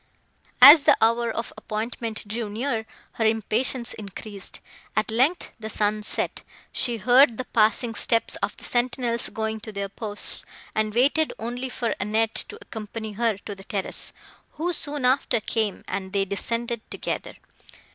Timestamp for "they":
16.13-16.25